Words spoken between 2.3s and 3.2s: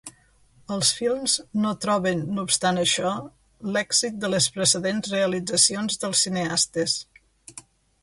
no obstant això